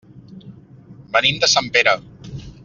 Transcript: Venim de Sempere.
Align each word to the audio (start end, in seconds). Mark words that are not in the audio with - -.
Venim 1.17 1.37
de 1.45 1.51
Sempere. 1.53 1.95